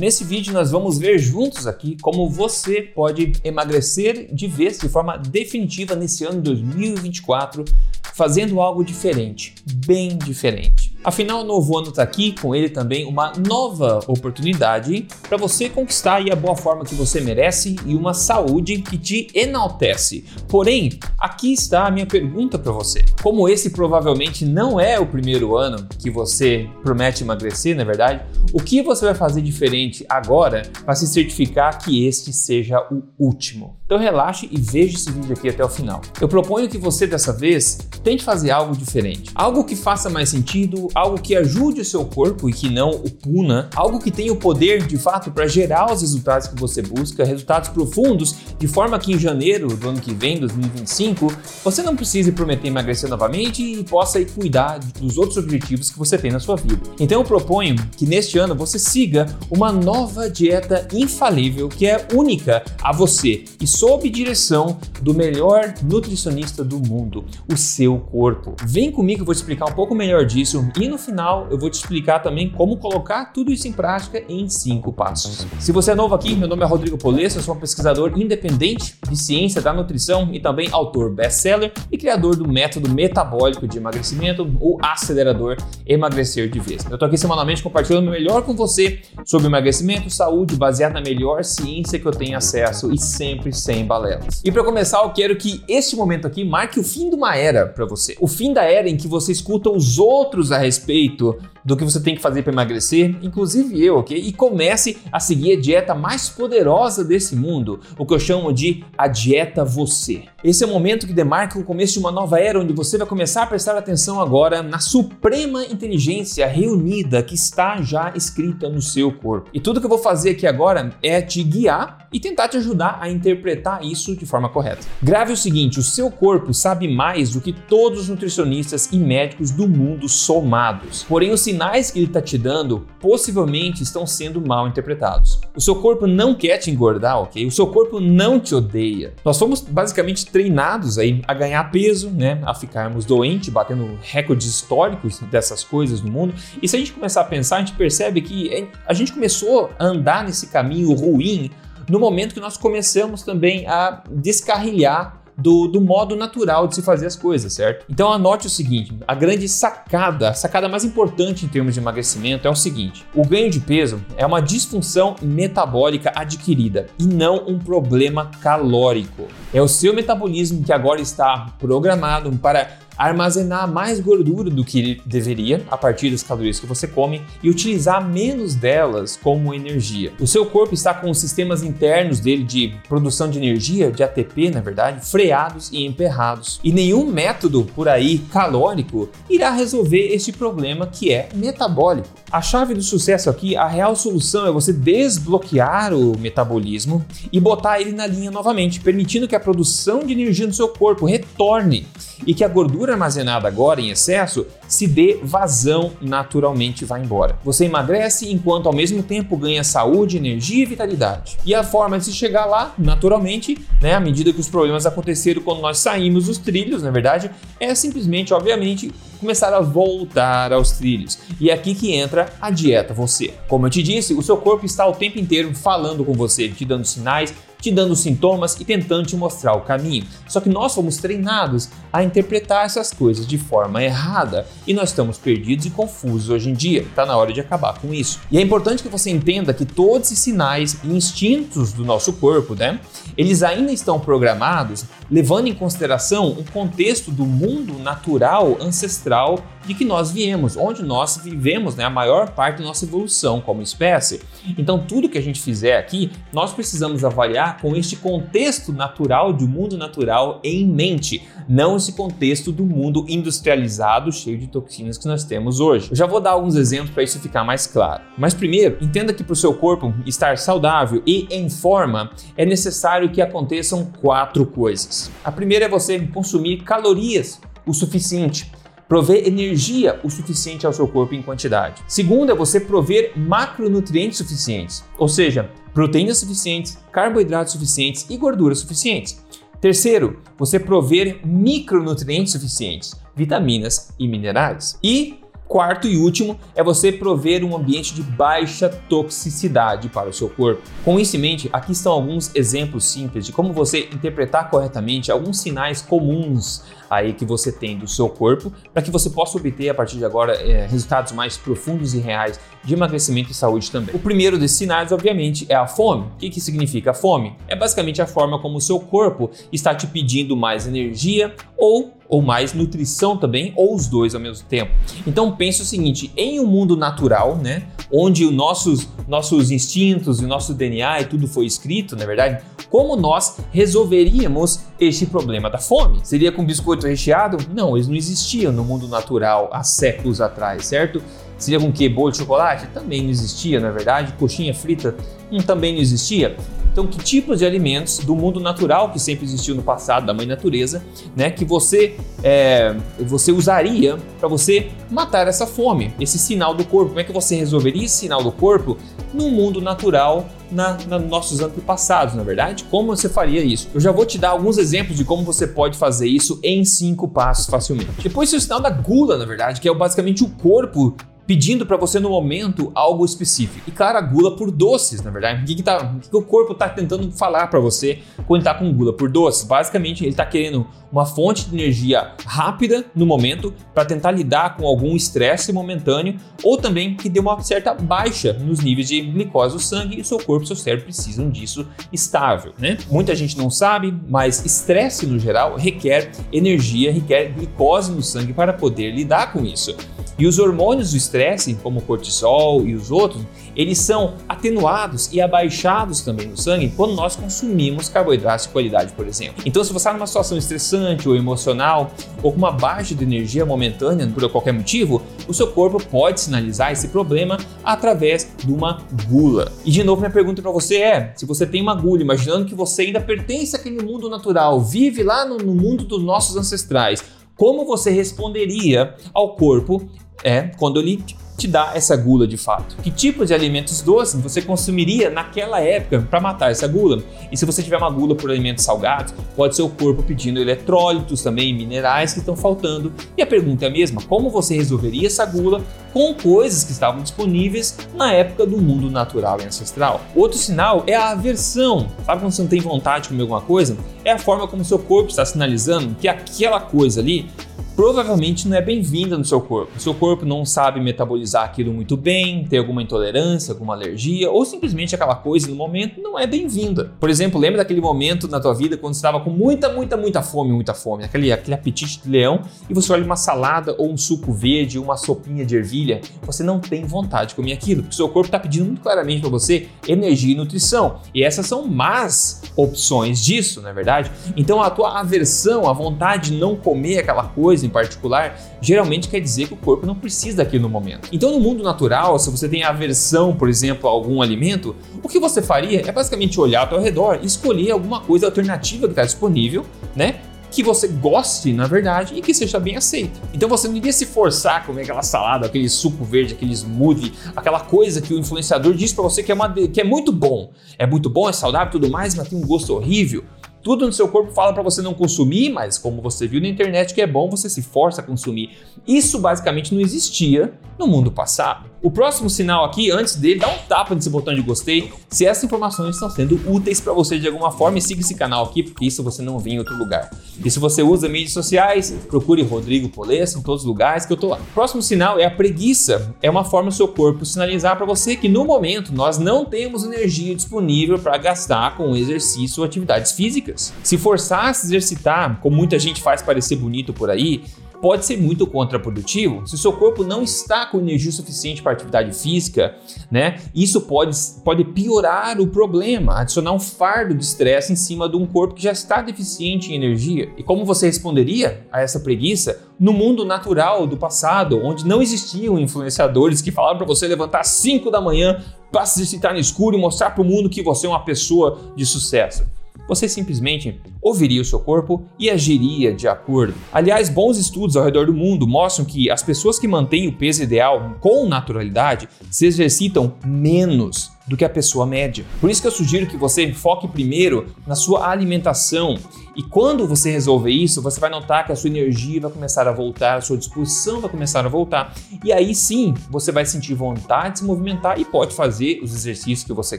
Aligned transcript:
Nesse 0.00 0.24
vídeo 0.24 0.54
nós 0.54 0.70
vamos 0.70 0.96
ver 0.96 1.18
juntos 1.18 1.66
aqui 1.66 1.94
como 2.00 2.26
você 2.26 2.80
pode 2.80 3.32
emagrecer 3.44 4.34
de 4.34 4.46
vez 4.46 4.78
de 4.78 4.88
forma 4.88 5.18
definitiva 5.18 5.94
nesse 5.94 6.24
ano 6.24 6.40
2024, 6.40 7.66
fazendo 8.14 8.62
algo 8.62 8.82
diferente, 8.82 9.56
bem 9.86 10.16
diferente. 10.16 10.89
Afinal, 11.02 11.40
o 11.40 11.44
novo 11.44 11.78
ano 11.78 11.88
está 11.88 12.02
aqui, 12.02 12.34
com 12.38 12.54
ele 12.54 12.68
também 12.68 13.06
uma 13.06 13.32
nova 13.48 14.00
oportunidade 14.06 15.08
para 15.26 15.38
você 15.38 15.68
conquistar 15.68 16.20
a 16.30 16.36
boa 16.36 16.54
forma 16.54 16.84
que 16.84 16.94
você 16.94 17.22
merece 17.22 17.76
e 17.86 17.94
uma 17.94 18.12
saúde 18.12 18.82
que 18.82 18.98
te 18.98 19.28
enaltece. 19.34 20.24
Porém, 20.46 20.90
aqui 21.18 21.54
está 21.54 21.86
a 21.86 21.90
minha 21.90 22.04
pergunta 22.04 22.58
para 22.58 22.70
você. 22.70 23.02
Como 23.22 23.48
esse 23.48 23.70
provavelmente 23.70 24.44
não 24.44 24.78
é 24.78 25.00
o 25.00 25.06
primeiro 25.06 25.56
ano 25.56 25.88
que 25.98 26.10
você 26.10 26.68
promete 26.82 27.22
emagrecer, 27.22 27.74
na 27.74 27.82
é 27.82 27.84
verdade, 27.86 28.22
o 28.52 28.60
que 28.60 28.82
você 28.82 29.06
vai 29.06 29.14
fazer 29.14 29.40
diferente 29.40 30.04
agora 30.06 30.62
para 30.84 30.94
se 30.94 31.06
certificar 31.06 31.78
que 31.82 32.06
este 32.06 32.30
seja 32.30 32.86
o 32.90 33.02
último? 33.18 33.80
Então 33.86 33.98
relaxe 33.98 34.48
e 34.52 34.60
veja 34.60 34.96
esse 34.96 35.10
vídeo 35.10 35.32
aqui 35.32 35.48
até 35.48 35.64
o 35.64 35.68
final. 35.68 36.00
Eu 36.20 36.28
proponho 36.28 36.68
que 36.68 36.78
você 36.78 37.06
dessa 37.06 37.32
vez 37.32 37.78
tente 38.04 38.22
fazer 38.22 38.50
algo 38.50 38.76
diferente, 38.76 39.30
algo 39.34 39.64
que 39.64 39.74
faça 39.74 40.08
mais 40.10 40.28
sentido, 40.28 40.89
algo 40.94 41.20
que 41.20 41.36
ajude 41.36 41.80
o 41.80 41.84
seu 41.84 42.04
corpo 42.04 42.48
e 42.48 42.52
que 42.52 42.68
não 42.68 42.90
o 42.90 43.10
puna, 43.10 43.68
algo 43.74 43.98
que 43.98 44.10
tenha 44.10 44.32
o 44.32 44.36
poder 44.36 44.86
de 44.86 44.96
fato 44.96 45.30
para 45.30 45.46
gerar 45.46 45.92
os 45.92 46.00
resultados 46.00 46.48
que 46.48 46.58
você 46.58 46.82
busca, 46.82 47.24
resultados 47.24 47.68
profundos, 47.68 48.34
de 48.58 48.68
forma 48.68 48.98
que 48.98 49.12
em 49.12 49.18
janeiro 49.18 49.68
do 49.76 49.88
ano 49.88 50.00
que 50.00 50.12
vem, 50.12 50.38
2025, 50.38 51.32
você 51.64 51.82
não 51.82 51.96
precise 51.96 52.32
prometer 52.32 52.68
emagrecer 52.68 53.08
novamente 53.08 53.62
e 53.62 53.84
possa 53.84 54.24
cuidar 54.24 54.78
dos 54.78 55.18
outros 55.18 55.36
objetivos 55.36 55.90
que 55.90 55.98
você 55.98 56.16
tem 56.18 56.30
na 56.30 56.40
sua 56.40 56.56
vida. 56.56 56.80
Então 56.98 57.20
eu 57.20 57.24
proponho 57.24 57.76
que 57.96 58.06
neste 58.06 58.38
ano 58.38 58.54
você 58.54 58.78
siga 58.78 59.26
uma 59.50 59.72
nova 59.72 60.28
dieta 60.28 60.86
infalível 60.92 61.68
que 61.68 61.86
é 61.86 62.06
única 62.12 62.62
a 62.82 62.92
você 62.92 63.44
e 63.60 63.66
sob 63.66 64.08
direção 64.08 64.78
do 65.00 65.14
melhor 65.14 65.74
nutricionista 65.82 66.64
do 66.64 66.78
mundo, 66.78 67.24
o 67.50 67.56
seu 67.56 67.98
corpo. 67.98 68.54
Vem 68.64 68.90
comigo, 68.90 69.22
eu 69.22 69.26
vou 69.26 69.34
te 69.34 69.38
explicar 69.38 69.66
um 69.66 69.72
pouco 69.72 69.94
melhor 69.94 70.24
disso 70.24 70.68
e 70.80 70.88
no 70.88 70.96
final 70.96 71.46
eu 71.50 71.58
vou 71.58 71.68
te 71.68 71.74
explicar 71.74 72.20
também 72.20 72.48
como 72.48 72.78
colocar 72.78 73.26
tudo 73.26 73.52
isso 73.52 73.68
em 73.68 73.72
prática 73.72 74.22
em 74.28 74.48
cinco 74.48 74.92
passos. 74.92 75.46
Se 75.58 75.72
você 75.72 75.90
é 75.90 75.94
novo 75.94 76.14
aqui, 76.14 76.34
meu 76.34 76.48
nome 76.48 76.62
é 76.62 76.66
Rodrigo 76.66 76.96
Polessa, 76.96 77.38
eu 77.38 77.42
sou 77.42 77.54
um 77.54 77.58
pesquisador 77.58 78.18
independente 78.18 78.96
de 79.08 79.16
ciência 79.16 79.60
da 79.60 79.74
nutrição 79.74 80.30
e 80.32 80.40
também 80.40 80.68
autor 80.72 81.10
best-seller 81.10 81.72
e 81.92 81.98
criador 81.98 82.34
do 82.34 82.48
método 82.48 82.88
metabólico 82.88 83.68
de 83.68 83.76
emagrecimento, 83.76 84.50
o 84.58 84.78
acelerador 84.80 85.56
Emagrecer 85.86 86.48
de 86.48 86.58
Vez. 86.58 86.86
Eu 86.90 86.96
tô 86.96 87.04
aqui 87.04 87.18
semanalmente 87.18 87.62
compartilhando 87.62 88.08
o 88.08 88.10
melhor 88.10 88.42
com 88.42 88.54
você 88.54 89.02
sobre 89.24 89.48
emagrecimento, 89.48 90.08
saúde, 90.08 90.56
baseado 90.56 90.94
na 90.94 91.02
melhor 91.02 91.44
ciência 91.44 91.98
que 91.98 92.06
eu 92.06 92.12
tenho 92.12 92.38
acesso 92.38 92.90
e 92.92 92.98
sempre 92.98 93.52
sem 93.52 93.84
balelas. 93.84 94.40
E 94.42 94.50
para 94.50 94.64
começar, 94.64 95.02
eu 95.02 95.10
quero 95.10 95.36
que 95.36 95.62
este 95.68 95.94
momento 95.94 96.26
aqui 96.26 96.42
marque 96.42 96.80
o 96.80 96.84
fim 96.84 97.10
de 97.10 97.16
uma 97.16 97.36
era 97.36 97.66
para 97.66 97.84
você. 97.84 98.16
O 98.18 98.26
fim 98.26 98.54
da 98.54 98.62
era 98.62 98.88
em 98.88 98.96
que 98.96 99.06
você 99.06 99.32
escuta 99.32 99.68
os 99.68 99.98
outros 99.98 100.52
a 100.52 100.69
respeito 100.70 101.36
do 101.64 101.76
que 101.76 101.84
você 101.84 102.00
tem 102.00 102.14
que 102.14 102.22
fazer 102.22 102.42
para 102.42 102.52
emagrecer, 102.52 103.16
inclusive 103.22 103.84
eu, 103.84 103.98
ok? 103.98 104.16
E 104.16 104.32
comece 104.32 104.98
a 105.12 105.20
seguir 105.20 105.56
a 105.56 105.60
dieta 105.60 105.94
mais 105.94 106.28
poderosa 106.28 107.04
desse 107.04 107.36
mundo, 107.36 107.80
o 107.98 108.06
que 108.06 108.14
eu 108.14 108.18
chamo 108.18 108.52
de 108.52 108.84
a 108.96 109.06
dieta 109.06 109.64
você. 109.64 110.24
Esse 110.42 110.64
é 110.64 110.66
o 110.66 110.70
momento 110.70 111.06
que 111.06 111.12
demarca 111.12 111.58
o 111.58 111.64
começo 111.64 111.94
de 111.94 111.98
uma 111.98 112.10
nova 112.10 112.40
era 112.40 112.58
onde 112.58 112.72
você 112.72 112.96
vai 112.96 113.06
começar 113.06 113.42
a 113.42 113.46
prestar 113.46 113.76
atenção 113.76 114.20
agora 114.20 114.62
na 114.62 114.78
suprema 114.78 115.64
inteligência 115.64 116.46
reunida 116.46 117.22
que 117.22 117.34
está 117.34 117.82
já 117.82 118.12
escrita 118.14 118.68
no 118.68 118.80
seu 118.80 119.12
corpo. 119.12 119.50
E 119.52 119.60
tudo 119.60 119.80
que 119.80 119.86
eu 119.86 119.90
vou 119.90 119.98
fazer 119.98 120.30
aqui 120.30 120.46
agora 120.46 120.94
é 121.02 121.20
te 121.20 121.42
guiar 121.42 122.08
e 122.12 122.18
tentar 122.18 122.48
te 122.48 122.56
ajudar 122.56 122.98
a 123.00 123.08
interpretar 123.08 123.84
isso 123.84 124.16
de 124.16 124.26
forma 124.26 124.48
correta. 124.48 124.86
Grave 125.02 125.32
o 125.32 125.36
seguinte: 125.36 125.78
o 125.78 125.82
seu 125.82 126.10
corpo 126.10 126.52
sabe 126.52 126.88
mais 126.88 127.30
do 127.30 127.40
que 127.40 127.52
todos 127.52 128.00
os 128.00 128.08
nutricionistas 128.08 128.88
e 128.92 128.98
médicos 128.98 129.50
do 129.50 129.68
mundo 129.68 130.08
somados. 130.08 131.04
Porém, 131.04 131.30
os 131.30 131.40
sinais 131.50 131.90
que 131.90 131.98
ele 131.98 132.06
está 132.06 132.20
te 132.20 132.38
dando 132.38 132.86
possivelmente 133.00 133.82
estão 133.82 134.06
sendo 134.06 134.40
mal 134.40 134.68
interpretados. 134.68 135.40
O 135.54 135.60
seu 135.60 135.74
corpo 135.76 136.06
não 136.06 136.34
quer 136.34 136.58
te 136.58 136.70
engordar, 136.70 137.18
ok? 137.20 137.44
O 137.46 137.50
seu 137.50 137.66
corpo 137.66 137.98
não 138.00 138.38
te 138.38 138.54
odeia. 138.54 139.14
Nós 139.24 139.38
fomos 139.38 139.60
basicamente 139.60 140.26
treinados 140.26 140.98
aí 140.98 141.22
a 141.26 141.34
ganhar 141.34 141.70
peso, 141.70 142.10
né? 142.10 142.40
A 142.46 142.54
ficarmos 142.54 143.04
doentes, 143.04 143.48
batendo 143.48 143.98
recordes 144.02 144.46
históricos 144.46 145.18
dessas 145.30 145.64
coisas 145.64 146.00
no 146.00 146.10
mundo. 146.10 146.34
E 146.62 146.68
se 146.68 146.76
a 146.76 146.78
gente 146.78 146.92
começar 146.92 147.22
a 147.22 147.24
pensar, 147.24 147.56
a 147.56 147.60
gente 147.60 147.72
percebe 147.72 148.20
que 148.20 148.68
a 148.86 148.94
gente 148.94 149.12
começou 149.12 149.70
a 149.78 149.84
andar 149.84 150.24
nesse 150.24 150.46
caminho 150.46 150.94
ruim 150.94 151.50
no 151.88 151.98
momento 151.98 152.34
que 152.34 152.40
nós 152.40 152.56
começamos 152.56 153.22
também 153.22 153.66
a 153.66 154.04
descarrilhar 154.08 155.19
do, 155.40 155.66
do 155.66 155.80
modo 155.80 156.14
natural 156.16 156.66
de 156.66 156.74
se 156.74 156.82
fazer 156.82 157.06
as 157.06 157.16
coisas, 157.16 157.52
certo? 157.52 157.86
Então 157.88 158.12
anote 158.12 158.46
o 158.46 158.50
seguinte: 158.50 158.94
a 159.06 159.14
grande 159.14 159.48
sacada, 159.48 160.30
a 160.30 160.34
sacada 160.34 160.68
mais 160.68 160.84
importante 160.84 161.44
em 161.44 161.48
termos 161.48 161.74
de 161.74 161.80
emagrecimento 161.80 162.46
é 162.46 162.50
o 162.50 162.54
seguinte: 162.54 163.04
o 163.14 163.26
ganho 163.26 163.50
de 163.50 163.60
peso 163.60 164.02
é 164.16 164.24
uma 164.24 164.40
disfunção 164.40 165.16
metabólica 165.22 166.12
adquirida 166.14 166.86
e 166.98 167.04
não 167.04 167.44
um 167.46 167.58
problema 167.58 168.30
calórico. 168.40 169.28
É 169.52 169.60
o 169.60 169.68
seu 169.68 169.94
metabolismo 169.94 170.62
que 170.62 170.72
agora 170.72 171.00
está 171.00 171.54
programado 171.58 172.30
para 172.38 172.78
armazenar 173.00 173.66
mais 173.66 173.98
gordura 173.98 174.50
do 174.50 174.62
que 174.62 175.00
deveria 175.06 175.64
a 175.70 175.76
partir 175.76 176.10
das 176.10 176.22
calorias 176.22 176.60
que 176.60 176.66
você 176.66 176.86
come 176.86 177.22
e 177.42 177.48
utilizar 177.48 178.06
menos 178.06 178.54
delas 178.54 179.18
como 179.22 179.54
energia. 179.54 180.12
O 180.20 180.26
seu 180.26 180.44
corpo 180.44 180.74
está 180.74 180.92
com 180.92 181.08
os 181.08 181.16
sistemas 181.16 181.62
internos 181.62 182.20
dele 182.20 182.44
de 182.44 182.74
produção 182.86 183.30
de 183.30 183.38
energia, 183.38 183.90
de 183.90 184.02
ATP, 184.02 184.50
na 184.50 184.60
verdade, 184.60 185.06
freados 185.06 185.70
e 185.72 185.86
emperrados. 185.86 186.60
E 186.62 186.70
nenhum 186.70 187.06
método 187.06 187.64
por 187.74 187.88
aí 187.88 188.18
calórico 188.30 189.08
irá 189.30 189.50
resolver 189.50 190.12
este 190.12 190.30
problema 190.30 190.86
que 190.86 191.10
é 191.10 191.30
metabólico. 191.34 192.08
A 192.30 192.42
chave 192.42 192.74
do 192.74 192.82
sucesso 192.82 193.30
aqui, 193.30 193.56
a 193.56 193.66
real 193.66 193.96
solução 193.96 194.46
é 194.46 194.52
você 194.52 194.72
desbloquear 194.72 195.94
o 195.94 196.18
metabolismo 196.18 197.04
e 197.32 197.40
botar 197.40 197.80
ele 197.80 197.92
na 197.92 198.06
linha 198.06 198.30
novamente, 198.30 198.78
permitindo 198.78 199.26
que 199.26 199.34
a 199.34 199.40
produção 199.40 200.00
de 200.00 200.12
energia 200.12 200.46
no 200.46 200.52
seu 200.52 200.68
corpo 200.68 201.06
retorne 201.06 201.86
e 202.26 202.34
que 202.34 202.44
a 202.44 202.48
gordura 202.48 202.89
armazenada 202.92 203.48
agora 203.48 203.80
em 203.80 203.90
excesso 203.90 204.46
se 204.68 204.86
dê 204.86 205.18
vazão 205.22 205.92
naturalmente 206.00 206.84
vai 206.84 207.02
embora. 207.02 207.38
Você 207.44 207.64
emagrece 207.64 208.30
enquanto 208.32 208.66
ao 208.66 208.74
mesmo 208.74 209.02
tempo 209.02 209.36
ganha 209.36 209.64
saúde, 209.64 210.16
energia 210.16 210.62
e 210.62 210.66
vitalidade. 210.66 211.38
E 211.44 211.54
a 211.54 211.64
forma 211.64 211.98
de 211.98 212.04
se 212.04 212.12
chegar 212.12 212.46
lá, 212.46 212.74
naturalmente, 212.78 213.58
né, 213.80 213.94
à 213.94 214.00
medida 214.00 214.32
que 214.32 214.40
os 214.40 214.48
problemas 214.48 214.86
aconteceram 214.86 215.42
quando 215.42 215.60
nós 215.60 215.78
saímos 215.78 216.26
dos 216.26 216.38
trilhos, 216.38 216.82
na 216.82 216.90
verdade, 216.90 217.30
é 217.58 217.74
simplesmente, 217.74 218.32
obviamente, 218.32 218.92
começar 219.20 219.52
a 219.52 219.60
voltar 219.60 220.52
aos 220.52 220.72
trilhos. 220.72 221.18
E 221.38 221.50
é 221.50 221.52
aqui 221.52 221.74
que 221.74 221.92
entra 221.92 222.32
a 222.40 222.50
dieta 222.50 222.94
você. 222.94 223.34
Como 223.48 223.66
eu 223.66 223.70
te 223.70 223.82
disse, 223.82 224.14
o 224.14 224.22
seu 224.22 224.36
corpo 224.36 224.64
está 224.64 224.86
o 224.86 224.94
tempo 224.94 225.18
inteiro 225.18 225.54
falando 225.54 226.04
com 226.04 226.14
você, 226.14 226.48
te 226.48 226.64
dando 226.64 226.86
sinais, 226.86 227.34
te 227.60 227.70
dando 227.70 227.94
sintomas 227.94 228.58
e 228.58 228.64
tentando 228.64 229.06
te 229.06 229.16
mostrar 229.16 229.54
o 229.54 229.60
caminho. 229.62 230.04
Só 230.28 230.40
que 230.40 230.48
nós 230.48 230.74
fomos 230.74 230.96
treinados 230.96 231.68
a 231.92 232.02
interpretar 232.02 232.64
essas 232.64 232.92
coisas 232.92 233.26
de 233.26 233.38
forma 233.38 233.82
errada 233.82 234.46
e 234.66 234.72
nós 234.72 234.90
estamos 234.90 235.18
perdidos 235.18 235.66
e 235.66 235.70
confusos 235.70 236.30
hoje 236.30 236.50
em 236.50 236.54
dia. 236.54 236.82
Está 236.82 237.04
na 237.04 237.16
hora 237.16 237.32
de 237.32 237.40
acabar 237.40 237.78
com 237.78 237.92
isso. 237.92 238.20
E 238.30 238.38
é 238.38 238.40
importante 238.40 238.82
que 238.82 238.88
você 238.88 239.10
entenda 239.10 239.52
que 239.52 239.64
todos 239.64 240.06
esses 240.06 240.18
sinais 240.18 240.78
e 240.84 240.88
instintos 240.88 241.72
do 241.72 241.84
nosso 241.84 242.12
corpo, 242.14 242.54
né, 242.54 242.80
eles 243.16 243.42
ainda 243.42 243.72
estão 243.72 243.98
programados 243.98 244.84
levando 245.10 245.48
em 245.48 245.54
consideração 245.54 246.30
o 246.30 246.44
contexto 246.52 247.10
do 247.10 247.26
mundo 247.26 247.78
natural 247.78 248.56
ancestral 248.60 249.40
de 249.66 249.74
que 249.74 249.84
nós 249.84 250.10
viemos, 250.10 250.56
onde 250.56 250.82
nós 250.82 251.18
vivemos 251.22 251.76
né, 251.76 251.84
a 251.84 251.90
maior 251.90 252.30
parte 252.30 252.58
da 252.58 252.64
nossa 252.64 252.84
evolução 252.84 253.40
como 253.40 253.62
espécie. 253.62 254.20
Então, 254.58 254.84
tudo 254.86 255.08
que 255.08 255.18
a 255.18 255.22
gente 255.22 255.40
fizer 255.40 255.76
aqui, 255.76 256.10
nós 256.32 256.52
precisamos 256.52 257.04
avaliar 257.04 257.60
com 257.60 257.74
este 257.76 257.96
contexto 257.96 258.72
natural, 258.72 259.32
do 259.32 259.46
mundo 259.46 259.76
natural 259.76 260.40
em 260.42 260.66
mente, 260.66 261.22
não 261.48 261.76
esse 261.76 261.92
contexto 261.92 262.52
do 262.52 262.64
mundo 262.64 263.04
industrializado, 263.08 264.12
cheio 264.12 264.38
de 264.38 264.46
toxinas 264.46 264.98
que 264.98 265.06
nós 265.06 265.24
temos 265.24 265.60
hoje. 265.60 265.90
Eu 265.90 265.96
já 265.96 266.06
vou 266.06 266.20
dar 266.20 266.30
alguns 266.30 266.56
exemplos 266.56 266.90
para 266.90 267.02
isso 267.02 267.18
ficar 267.20 267.44
mais 267.44 267.66
claro. 267.66 268.02
Mas 268.16 268.34
primeiro, 268.34 268.78
entenda 268.80 269.12
que 269.12 269.24
para 269.24 269.32
o 269.32 269.36
seu 269.36 269.54
corpo 269.54 269.94
estar 270.06 270.38
saudável 270.38 271.02
e 271.06 271.26
em 271.30 271.48
forma, 271.48 272.10
é 272.36 272.44
necessário 272.44 273.10
que 273.10 273.20
aconteçam 273.20 273.86
quatro 274.00 274.46
coisas. 274.46 275.10
A 275.24 275.32
primeira 275.32 275.66
é 275.66 275.68
você 275.68 275.98
consumir 276.00 276.58
calorias 276.62 277.40
o 277.66 277.74
suficiente 277.74 278.50
prover 278.90 279.24
energia 279.24 280.00
o 280.02 280.10
suficiente 280.10 280.66
ao 280.66 280.72
seu 280.72 280.88
corpo 280.88 281.14
em 281.14 281.22
quantidade. 281.22 281.80
Segundo 281.86 282.32
é 282.32 282.34
você 282.34 282.58
prover 282.58 283.12
macronutrientes 283.16 284.18
suficientes, 284.18 284.84
ou 284.98 285.06
seja, 285.06 285.48
proteínas 285.72 286.18
suficientes, 286.18 286.76
carboidratos 286.90 287.52
suficientes 287.52 288.04
e 288.10 288.16
gorduras 288.16 288.58
suficientes. 288.58 289.24
Terceiro, 289.60 290.18
você 290.36 290.58
prover 290.58 291.20
micronutrientes 291.24 292.32
suficientes, 292.32 293.00
vitaminas 293.14 293.92
e 293.96 294.08
minerais. 294.08 294.76
E 294.82 295.20
Quarto 295.50 295.88
e 295.88 295.96
último 295.96 296.38
é 296.54 296.62
você 296.62 296.92
prover 296.92 297.44
um 297.44 297.56
ambiente 297.56 297.92
de 297.92 298.04
baixa 298.04 298.68
toxicidade 298.68 299.88
para 299.88 300.08
o 300.08 300.12
seu 300.12 300.28
corpo. 300.28 300.62
Com 300.84 300.96
isso 300.96 301.16
em 301.16 301.18
mente, 301.18 301.50
aqui 301.52 301.72
estão 301.72 301.90
alguns 301.90 302.32
exemplos 302.36 302.84
simples 302.84 303.26
de 303.26 303.32
como 303.32 303.52
você 303.52 303.88
interpretar 303.92 304.48
corretamente 304.48 305.10
alguns 305.10 305.40
sinais 305.40 305.82
comuns 305.82 306.62
aí 306.88 307.12
que 307.12 307.24
você 307.24 307.50
tem 307.50 307.76
do 307.76 307.88
seu 307.88 308.08
corpo, 308.08 308.52
para 308.72 308.80
que 308.80 308.92
você 308.92 309.10
possa 309.10 309.38
obter 309.38 309.68
a 309.70 309.74
partir 309.74 309.96
de 309.98 310.04
agora 310.04 310.34
é, 310.34 310.68
resultados 310.68 311.10
mais 311.10 311.36
profundos 311.36 311.94
e 311.94 311.98
reais 311.98 312.38
de 312.62 312.72
emagrecimento 312.72 313.32
e 313.32 313.34
saúde 313.34 313.72
também. 313.72 313.92
O 313.92 313.98
primeiro 313.98 314.38
desses 314.38 314.56
sinais, 314.56 314.92
obviamente, 314.92 315.46
é 315.48 315.56
a 315.56 315.66
fome. 315.66 316.04
O 316.14 316.16
que, 316.16 316.30
que 316.30 316.40
significa 316.40 316.94
fome? 316.94 317.34
É 317.48 317.56
basicamente 317.56 318.00
a 318.00 318.06
forma 318.06 318.40
como 318.40 318.58
o 318.58 318.60
seu 318.60 318.78
corpo 318.78 319.28
está 319.50 319.74
te 319.74 319.88
pedindo 319.88 320.36
mais 320.36 320.68
energia 320.68 321.34
ou 321.56 321.98
ou 322.10 322.20
mais 322.20 322.52
nutrição 322.52 323.16
também, 323.16 323.52
ou 323.56 323.74
os 323.74 323.86
dois 323.86 324.14
ao 324.14 324.20
mesmo 324.20 324.44
tempo. 324.46 324.72
Então 325.06 325.34
pense 325.36 325.62
o 325.62 325.64
seguinte: 325.64 326.12
em 326.16 326.40
um 326.40 326.46
mundo 326.46 326.76
natural, 326.76 327.36
né, 327.36 327.62
onde 327.90 328.24
os 328.24 328.32
nossos, 328.32 328.88
nossos 329.08 329.50
instintos 329.50 330.20
e 330.20 330.26
nosso 330.26 330.52
DNA 330.52 331.02
e 331.02 331.04
tudo 331.04 331.28
foi 331.28 331.46
escrito, 331.46 331.94
na 331.96 332.04
verdade, 332.04 332.42
como 332.68 332.96
nós 332.96 333.38
resolveríamos 333.50 334.60
este 334.78 335.06
problema 335.06 335.48
da 335.48 335.58
fome? 335.58 336.00
Seria 336.02 336.32
com 336.32 336.44
biscoito 336.44 336.86
recheado? 336.86 337.38
Não, 337.54 337.76
eles 337.76 337.88
não 337.88 337.96
existiam 337.96 338.52
no 338.52 338.64
mundo 338.64 338.88
natural 338.88 339.48
há 339.52 339.62
séculos 339.62 340.20
atrás, 340.20 340.66
certo? 340.66 341.02
Seria 341.36 341.58
com 341.58 341.72
que? 341.72 341.88
Bolo 341.88 342.10
de 342.10 342.18
chocolate? 342.18 342.66
Também 342.68 343.02
não 343.02 343.10
existia, 343.10 343.58
na 343.58 343.68
é 343.68 343.72
verdade. 343.72 344.12
Coxinha 344.18 344.54
frita? 344.54 344.94
Hum, 345.32 345.38
também 345.38 345.72
não 345.72 345.80
existia. 345.80 346.36
Então, 346.80 346.86
que 346.90 347.04
tipos 347.04 347.40
de 347.40 347.44
alimentos 347.44 347.98
do 347.98 348.16
mundo 348.16 348.40
natural 348.40 348.90
que 348.90 348.98
sempre 348.98 349.26
existiu 349.26 349.54
no 349.54 349.62
passado, 349.62 350.06
da 350.06 350.14
mãe 350.14 350.24
natureza, 350.24 350.82
né, 351.14 351.30
que 351.30 351.44
você, 351.44 351.94
é, 352.22 352.74
você 352.98 353.32
usaria 353.32 353.98
para 354.18 354.26
você 354.26 354.70
matar 354.90 355.28
essa 355.28 355.46
fome, 355.46 355.92
esse 356.00 356.18
sinal 356.18 356.54
do 356.54 356.64
corpo? 356.64 356.88
Como 356.88 357.00
é 357.00 357.04
que 357.04 357.12
você 357.12 357.36
resolveria 357.36 357.84
esse 357.84 357.98
sinal 357.98 358.22
do 358.22 358.32
corpo 358.32 358.78
no 359.12 359.30
mundo 359.30 359.60
natural, 359.60 360.26
na, 360.50 360.78
na 360.88 360.98
nossos 360.98 361.40
antepassados, 361.40 362.14
na 362.14 362.22
verdade? 362.22 362.64
Como 362.70 362.96
você 362.96 363.10
faria 363.10 363.44
isso? 363.44 363.68
Eu 363.74 363.80
já 363.80 363.92
vou 363.92 364.06
te 364.06 364.16
dar 364.16 364.30
alguns 364.30 364.56
exemplos 364.56 364.96
de 364.96 365.04
como 365.04 365.22
você 365.22 365.46
pode 365.46 365.76
fazer 365.76 366.08
isso 366.08 366.40
em 366.42 366.64
cinco 366.64 367.06
passos 367.08 367.46
facilmente. 367.46 367.90
Depois, 368.02 368.30
tem 368.30 368.38
o 368.38 368.40
sinal 368.40 368.60
da 368.60 368.70
gula, 368.70 369.18
na 369.18 369.26
verdade, 369.26 369.60
que 369.60 369.68
é 369.68 369.74
basicamente 369.74 370.24
o 370.24 370.30
corpo 370.30 370.96
pedindo 371.30 371.64
para 371.64 371.76
você 371.76 372.00
no 372.00 372.10
momento 372.10 372.72
algo 372.74 373.04
específico. 373.04 373.62
E 373.68 373.70
claro, 373.70 374.04
gula 374.08 374.34
por 374.34 374.50
doces, 374.50 375.00
na 375.00 375.12
verdade. 375.12 375.44
O 375.44 375.46
que, 375.46 375.54
que, 375.54 375.62
tá, 375.62 375.94
o, 375.96 376.00
que 376.00 376.16
o 376.16 376.22
corpo 376.22 376.54
está 376.54 376.68
tentando 376.68 377.08
falar 377.12 377.46
para 377.46 377.60
você 377.60 378.00
quando 378.26 378.40
está 378.40 378.52
com 378.52 378.72
gula 378.72 378.92
por 378.92 379.08
doces? 379.08 379.44
Basicamente, 379.44 380.02
ele 380.02 380.10
está 380.10 380.26
querendo 380.26 380.66
uma 380.90 381.06
fonte 381.06 381.48
de 381.48 381.54
energia 381.54 382.14
rápida 382.26 382.84
no 382.96 383.06
momento 383.06 383.54
para 383.72 383.84
tentar 383.84 384.10
lidar 384.10 384.56
com 384.56 384.66
algum 384.66 384.96
estresse 384.96 385.52
momentâneo 385.52 386.16
ou 386.42 386.58
também 386.58 386.96
que 386.96 387.08
dê 387.08 387.20
uma 387.20 387.40
certa 387.42 387.72
baixa 387.72 388.32
nos 388.32 388.58
níveis 388.58 388.88
de 388.88 389.00
glicose 389.00 389.54
do 389.54 389.60
sangue 389.60 390.00
e 390.00 390.04
seu 390.04 390.18
corpo 390.18 390.42
e 390.42 390.46
seu 390.48 390.56
cérebro 390.56 390.86
precisam 390.86 391.30
disso 391.30 391.64
estável, 391.92 392.52
né? 392.58 392.76
Muita 392.90 393.14
gente 393.14 393.38
não 393.38 393.50
sabe, 393.50 393.94
mas 394.08 394.44
estresse 394.44 395.06
no 395.06 395.16
geral 395.16 395.54
requer 395.54 396.10
energia, 396.32 396.92
requer 396.92 397.28
glicose 397.28 397.92
no 397.92 398.02
sangue 398.02 398.32
para 398.32 398.52
poder 398.52 398.90
lidar 398.90 399.32
com 399.32 399.44
isso. 399.44 399.76
E 400.20 400.26
os 400.26 400.38
hormônios 400.38 400.90
do 400.90 400.98
estresse, 400.98 401.19
como 401.62 401.80
o 401.80 401.82
cortisol 401.82 402.66
e 402.66 402.74
os 402.74 402.90
outros, 402.90 403.22
eles 403.54 403.78
são 403.78 404.14
atenuados 404.28 405.12
e 405.12 405.20
abaixados 405.20 406.00
também 406.00 406.28
no 406.28 406.36
sangue 406.36 406.72
quando 406.76 406.94
nós 406.94 407.16
consumimos 407.16 407.88
carboidratos 407.88 408.46
de 408.46 408.52
qualidade, 408.52 408.92
por 408.92 409.06
exemplo. 409.06 409.42
Então, 409.44 409.62
se 409.62 409.72
você 409.72 409.78
está 409.78 409.92
numa 409.92 410.06
situação 410.06 410.38
estressante 410.38 411.08
ou 411.08 411.16
emocional, 411.16 411.90
ou 412.22 412.32
com 412.32 412.38
uma 412.38 412.52
baixa 412.52 412.94
de 412.94 413.04
energia 413.04 413.44
momentânea 413.44 414.06
por 414.06 414.28
qualquer 414.30 414.52
motivo, 414.52 415.02
o 415.26 415.34
seu 415.34 415.48
corpo 415.48 415.82
pode 415.84 416.20
sinalizar 416.20 416.72
esse 416.72 416.88
problema 416.88 417.38
através 417.64 418.34
de 418.38 418.52
uma 418.52 418.82
gula. 419.08 419.52
E 419.64 419.70
de 419.70 419.82
novo, 419.84 420.00
minha 420.00 420.12
pergunta 420.12 420.42
para 420.42 420.50
você 420.50 420.76
é: 420.76 421.12
se 421.16 421.26
você 421.26 421.46
tem 421.46 421.60
uma 421.60 421.74
gula, 421.74 422.02
imaginando 422.02 422.44
que 422.44 422.54
você 422.54 422.82
ainda 422.82 423.00
pertence 423.00 423.56
àquele 423.56 423.82
mundo 423.82 424.08
natural, 424.08 424.60
vive 424.60 425.02
lá 425.02 425.24
no, 425.24 425.36
no 425.38 425.54
mundo 425.54 425.84
dos 425.84 426.02
nossos 426.02 426.36
ancestrais, 426.36 427.02
como 427.36 427.64
você 427.64 427.90
responderia 427.90 428.94
ao 429.14 429.34
corpo 429.34 429.88
é 430.22 430.50
quando 430.56 430.80
ele 430.80 431.02
te 431.40 431.48
dá 431.48 431.72
essa 431.74 431.96
gula 431.96 432.26
de 432.26 432.36
fato. 432.36 432.76
Que 432.82 432.90
tipo 432.90 433.24
de 433.24 433.32
alimentos 433.32 433.80
doces 433.80 434.20
você 434.20 434.42
consumiria 434.42 435.08
naquela 435.08 435.60
época 435.60 436.06
para 436.10 436.20
matar 436.20 436.50
essa 436.50 436.68
gula? 436.68 437.02
E 437.32 437.36
se 437.36 437.46
você 437.46 437.62
tiver 437.62 437.78
uma 437.78 437.88
gula 437.88 438.14
por 438.14 438.30
alimentos 438.30 438.62
salgados, 438.62 439.14
pode 439.34 439.56
ser 439.56 439.62
o 439.62 439.70
corpo 439.70 440.02
pedindo 440.02 440.38
eletrólitos 440.38 441.22
também, 441.22 441.54
minerais 441.54 442.12
que 442.12 442.18
estão 442.18 442.36
faltando. 442.36 442.92
E 443.16 443.22
a 443.22 443.26
pergunta 443.26 443.64
é 443.64 443.68
a 443.68 443.70
mesma: 443.70 444.02
como 444.02 444.28
você 444.28 444.54
resolveria 444.54 445.06
essa 445.06 445.24
gula 445.24 445.62
com 445.94 446.14
coisas 446.14 446.62
que 446.62 446.72
estavam 446.72 447.02
disponíveis 447.02 447.76
na 447.94 448.12
época 448.12 448.44
do 448.44 448.58
mundo 448.58 448.90
natural 448.90 449.40
e 449.40 449.44
ancestral? 449.44 450.02
Outro 450.14 450.36
sinal 450.36 450.84
é 450.86 450.94
a 450.94 451.10
aversão. 451.10 451.88
Sabe 452.04 452.20
quando 452.20 452.32
você 452.32 452.42
não 452.42 452.48
tem 452.48 452.60
vontade 452.60 453.04
de 453.04 453.08
comer 453.08 453.22
alguma 453.22 453.40
coisa? 453.40 453.78
É 454.04 454.12
a 454.12 454.18
forma 454.18 454.46
como 454.46 454.62
seu 454.62 454.78
corpo 454.78 455.08
está 455.08 455.24
sinalizando 455.24 455.94
que 455.98 456.06
aquela 456.06 456.60
coisa 456.60 457.00
ali 457.00 457.30
provavelmente 457.80 458.46
não 458.46 458.58
é 458.58 458.60
bem-vinda 458.60 459.16
no 459.16 459.24
seu 459.24 459.40
corpo. 459.40 459.72
O 459.74 459.80
seu 459.80 459.94
corpo 459.94 460.26
não 460.26 460.44
sabe 460.44 460.78
metabolizar 460.82 461.44
aquilo 461.44 461.72
muito 461.72 461.96
bem, 461.96 462.44
tem 462.44 462.58
alguma 462.58 462.82
intolerância, 462.82 463.52
alguma 463.54 463.72
alergia, 463.72 464.30
ou 464.30 464.44
simplesmente 464.44 464.94
aquela 464.94 465.14
coisa 465.14 465.48
no 465.48 465.56
momento 465.56 465.98
não 465.98 466.18
é 466.18 466.26
bem-vinda. 466.26 466.92
Por 467.00 467.08
exemplo, 467.08 467.40
lembra 467.40 467.56
daquele 467.56 467.80
momento 467.80 468.28
na 468.28 468.38
tua 468.38 468.52
vida 468.52 468.76
quando 468.76 468.92
você 468.92 468.98
estava 468.98 469.20
com 469.20 469.30
muita, 469.30 469.70
muita, 469.70 469.96
muita 469.96 470.20
fome, 470.20 470.52
muita 470.52 470.74
fome, 470.74 471.04
aquele, 471.04 471.32
aquele 471.32 471.54
apetite 471.54 472.02
de 472.02 472.10
leão, 472.10 472.42
e 472.68 472.74
você 472.74 472.92
olha 472.92 473.02
uma 473.02 473.16
salada 473.16 473.74
ou 473.78 473.90
um 473.90 473.96
suco 473.96 474.30
verde, 474.30 474.78
uma 474.78 474.98
sopinha 474.98 475.46
de 475.46 475.56
ervilha, 475.56 476.02
você 476.20 476.42
não 476.42 476.60
tem 476.60 476.84
vontade 476.84 477.30
de 477.30 477.34
comer 477.34 477.54
aquilo, 477.54 477.80
porque 477.80 477.94
o 477.94 477.96
seu 477.96 478.10
corpo 478.10 478.26
está 478.26 478.38
pedindo 478.38 478.66
muito 478.66 478.82
claramente 478.82 479.22
para 479.22 479.30
você 479.30 479.68
energia 479.88 480.34
e 480.34 480.36
nutrição. 480.36 480.98
E 481.14 481.24
essas 481.24 481.46
são 481.46 481.66
más 481.66 482.42
opções 482.54 483.24
disso, 483.24 483.62
não 483.62 483.70
é 483.70 483.72
verdade? 483.72 484.12
Então 484.36 484.62
a 484.62 484.68
tua 484.68 485.00
aversão, 485.00 485.66
a 485.66 485.72
vontade 485.72 486.32
de 486.32 486.36
não 486.36 486.54
comer 486.54 486.98
aquela 486.98 487.24
coisa, 487.24 487.69
particular, 487.70 488.38
geralmente 488.60 489.08
quer 489.08 489.20
dizer 489.20 489.48
que 489.48 489.54
o 489.54 489.56
corpo 489.56 489.86
não 489.86 489.94
precisa 489.94 490.38
daquilo 490.38 490.64
no 490.64 490.68
momento. 490.68 491.08
Então, 491.12 491.30
no 491.30 491.40
mundo 491.40 491.62
natural, 491.62 492.18
se 492.18 492.30
você 492.30 492.48
tem 492.48 492.62
aversão, 492.62 493.34
por 493.34 493.48
exemplo, 493.48 493.88
a 493.88 493.92
algum 493.92 494.20
alimento, 494.20 494.76
o 495.02 495.08
que 495.08 495.18
você 495.18 495.40
faria 495.40 495.80
é 495.86 495.92
basicamente 495.92 496.40
olhar 496.40 496.62
ao 496.62 496.68
seu 496.68 496.80
redor 496.80 497.18
e 497.22 497.26
escolher 497.26 497.70
alguma 497.70 498.00
coisa 498.00 498.26
alternativa 498.26 498.86
que 498.86 498.92
está 498.92 499.04
disponível, 499.04 499.64
né? 499.94 500.20
que 500.50 500.62
você 500.62 500.88
goste, 500.88 501.52
na 501.52 501.66
verdade, 501.66 502.14
e 502.16 502.20
que 502.20 502.34
seja 502.34 502.58
bem 502.58 502.76
aceito. 502.76 503.20
Então 503.32 503.48
você 503.48 503.68
não 503.68 503.76
iria 503.76 503.92
se 503.92 504.04
forçar 504.04 504.56
a 504.56 504.60
comer 504.60 504.82
aquela 504.82 505.02
salada, 505.02 505.46
aquele 505.46 505.68
suco 505.68 506.04
verde, 506.04 506.34
aquele 506.34 506.52
smoothie, 506.52 507.12
aquela 507.36 507.60
coisa 507.60 508.00
que 508.00 508.12
o 508.12 508.18
influenciador 508.18 508.74
diz 508.74 508.92
para 508.92 509.04
você 509.04 509.22
que 509.22 509.30
é, 509.30 509.34
uma, 509.34 509.52
que 509.52 509.80
é 509.80 509.84
muito 509.84 510.12
bom. 510.12 510.50
É 510.76 510.86
muito 510.86 511.08
bom, 511.08 511.28
é 511.28 511.32
saudável 511.32 511.70
tudo 511.70 511.88
mais, 511.88 512.14
mas 512.14 512.28
tem 512.28 512.38
um 512.38 512.46
gosto 512.46 512.74
horrível. 512.74 513.24
Tudo 513.62 513.86
no 513.86 513.92
seu 513.92 514.08
corpo 514.08 514.32
fala 514.32 514.52
para 514.52 514.62
você 514.62 514.80
não 514.80 514.94
consumir, 514.94 515.50
mas 515.50 515.76
como 515.76 516.00
você 516.00 516.26
viu 516.26 516.40
na 516.40 516.48
internet 516.48 516.94
que 516.94 517.02
é 517.02 517.06
bom, 517.06 517.28
você 517.28 517.48
se 517.48 517.62
força 517.62 518.00
a 518.00 518.04
consumir. 518.04 518.58
Isso 518.86 519.18
basicamente 519.18 519.74
não 519.74 519.80
existia 519.80 520.54
no 520.78 520.86
mundo 520.86 521.12
passado. 521.12 521.68
O 521.82 521.90
próximo 521.90 522.28
sinal 522.28 522.66
aqui, 522.66 522.90
antes 522.90 523.16
dele, 523.16 523.40
dá 523.40 523.48
um 523.48 523.56
tapa 523.66 523.94
nesse 523.94 524.10
botão 524.10 524.34
de 524.34 524.42
gostei 524.42 524.92
se 525.08 525.24
essas 525.24 525.44
informações 525.44 525.94
estão 525.94 526.10
sendo 526.10 526.38
úteis 526.46 526.78
para 526.78 526.92
você 526.92 527.18
de 527.18 527.26
alguma 527.26 527.50
forma 527.50 527.78
e 527.78 527.80
siga 527.80 528.02
esse 528.02 528.14
canal 528.14 528.44
aqui, 528.44 528.62
porque 528.62 528.84
isso 528.84 529.02
você 529.02 529.22
não 529.22 529.38
vê 529.38 529.52
em 529.52 529.58
outro 529.58 529.74
lugar. 529.78 530.10
E 530.44 530.50
se 530.50 530.58
você 530.58 530.82
usa 530.82 531.08
mídias 531.08 531.32
sociais, 531.32 531.90
procure 532.06 532.42
Rodrigo 532.42 532.90
Polessa 532.90 533.38
em 533.38 533.42
todos 533.42 533.62
os 533.62 533.66
lugares 533.66 534.04
que 534.04 534.12
eu 534.12 534.16
tô 534.18 534.28
lá. 534.28 534.36
O 534.36 534.52
próximo 534.52 534.82
sinal 534.82 535.18
é 535.18 535.24
a 535.24 535.30
preguiça. 535.30 536.14
É 536.20 536.28
uma 536.28 536.44
forma 536.44 536.68
do 536.68 536.74
seu 536.74 536.86
corpo 536.86 537.24
sinalizar 537.24 537.78
para 537.78 537.86
você 537.86 538.14
que 538.14 538.28
no 538.28 538.44
momento 538.44 538.92
nós 538.92 539.16
não 539.16 539.46
temos 539.46 539.82
energia 539.82 540.34
disponível 540.34 540.98
para 540.98 541.16
gastar 541.16 541.78
com 541.78 541.96
exercício 541.96 542.60
ou 542.60 542.66
atividades 542.66 543.12
físicas. 543.12 543.72
Se 543.82 543.96
forçar 543.96 544.50
a 544.50 544.52
se 544.52 544.66
exercitar, 544.66 545.40
como 545.40 545.56
muita 545.56 545.78
gente 545.78 546.02
faz 546.02 546.20
parecer 546.20 546.56
bonito 546.56 546.92
por 546.92 547.08
aí, 547.08 547.42
pode 547.80 548.04
ser 548.04 548.16
muito 548.16 548.46
contraprodutivo. 548.46 549.46
Se 549.46 549.54
o 549.54 549.58
seu 549.58 549.72
corpo 549.72 550.04
não 550.04 550.22
está 550.22 550.66
com 550.66 550.78
energia 550.78 551.12
suficiente 551.12 551.62
para 551.62 551.72
atividade 551.72 552.12
física, 552.12 552.76
né? 553.10 553.40
Isso 553.54 553.82
pode, 553.82 554.16
pode 554.44 554.64
piorar 554.64 555.40
o 555.40 555.46
problema, 555.46 556.20
adicionar 556.20 556.52
um 556.52 556.60
fardo 556.60 557.14
de 557.14 557.24
estresse 557.24 557.72
em 557.72 557.76
cima 557.76 558.08
de 558.08 558.16
um 558.16 558.26
corpo 558.26 558.54
que 558.54 558.62
já 558.62 558.72
está 558.72 559.00
deficiente 559.00 559.72
em 559.72 559.76
energia. 559.76 560.30
E 560.36 560.42
como 560.42 560.64
você 560.64 560.86
responderia 560.86 561.66
a 561.72 561.80
essa 561.80 562.00
preguiça 562.00 562.60
no 562.78 562.92
mundo 562.92 563.24
natural 563.24 563.86
do 563.86 563.96
passado, 563.96 564.60
onde 564.62 564.86
não 564.86 565.02
existiam 565.02 565.58
influenciadores 565.58 566.40
que 566.40 566.50
falavam 566.50 566.78
para 566.78 566.86
você 566.86 567.06
levantar 567.06 567.40
às 567.40 567.48
5 567.48 567.90
da 567.90 568.00
manhã 568.00 568.42
para 568.70 568.86
se 568.86 569.00
exercitar 569.00 569.32
no 569.32 569.40
escuro 569.40 569.76
e 569.76 569.80
mostrar 569.80 570.10
para 570.10 570.22
o 570.22 570.24
mundo 570.24 570.48
que 570.48 570.62
você 570.62 570.86
é 570.86 570.88
uma 570.88 571.04
pessoa 571.04 571.58
de 571.76 571.84
sucesso? 571.84 572.46
Você 572.90 573.08
simplesmente 573.08 573.80
ouviria 574.02 574.42
o 574.42 574.44
seu 574.44 574.58
corpo 574.58 575.04
e 575.16 575.30
agiria 575.30 575.94
de 575.94 576.08
acordo. 576.08 576.54
Aliás, 576.72 577.08
bons 577.08 577.38
estudos 577.38 577.76
ao 577.76 577.84
redor 577.84 578.06
do 578.06 578.12
mundo 578.12 578.48
mostram 578.48 578.84
que 578.84 579.08
as 579.08 579.22
pessoas 579.22 579.60
que 579.60 579.68
mantêm 579.68 580.08
o 580.08 580.12
peso 580.12 580.42
ideal 580.42 580.96
com 580.98 581.24
naturalidade 581.28 582.08
se 582.32 582.46
exercitam 582.46 583.14
menos 583.24 584.10
do 584.26 584.36
que 584.36 584.44
a 584.44 584.48
pessoa 584.48 584.84
média. 584.84 585.24
Por 585.40 585.48
isso 585.48 585.60
que 585.60 585.68
eu 585.68 585.72
sugiro 585.72 586.08
que 586.08 586.16
você 586.16 586.52
foque 586.52 586.88
primeiro 586.88 587.54
na 587.64 587.76
sua 587.76 588.10
alimentação. 588.10 588.98
E 589.36 589.42
quando 589.44 589.86
você 589.86 590.10
resolver 590.10 590.50
isso, 590.50 590.82
você 590.82 590.98
vai 590.98 591.10
notar 591.10 591.46
que 591.46 591.52
a 591.52 591.56
sua 591.56 591.70
energia 591.70 592.20
vai 592.20 592.30
começar 592.32 592.66
a 592.66 592.72
voltar, 592.72 593.18
a 593.18 593.20
sua 593.20 593.36
disposição 593.36 594.00
vai 594.00 594.10
começar 594.10 594.44
a 594.44 594.48
voltar. 594.48 594.92
E 595.24 595.32
aí 595.32 595.54
sim, 595.54 595.94
você 596.10 596.32
vai 596.32 596.44
sentir 596.44 596.74
vontade 596.74 597.34
de 597.34 597.38
se 597.38 597.44
movimentar 597.44 598.00
e 598.00 598.04
pode 598.04 598.34
fazer 598.34 598.80
os 598.82 598.92
exercícios 598.92 599.44
que 599.44 599.52
você 599.52 599.78